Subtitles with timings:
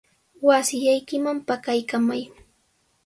[0.47, 2.21] Wasillaykiman pakaykallamay.